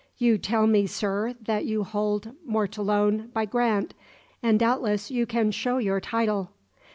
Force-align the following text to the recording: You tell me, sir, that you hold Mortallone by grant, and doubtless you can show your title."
You 0.17 0.39
tell 0.39 0.65
me, 0.65 0.87
sir, 0.87 1.35
that 1.43 1.65
you 1.65 1.83
hold 1.83 2.31
Mortallone 2.43 3.31
by 3.33 3.45
grant, 3.45 3.93
and 4.41 4.59
doubtless 4.59 5.11
you 5.11 5.27
can 5.27 5.51
show 5.51 5.77
your 5.77 6.01
title." 6.01 6.49